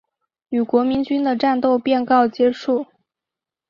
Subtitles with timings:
[0.49, 2.87] 与国民军的战斗便告结束。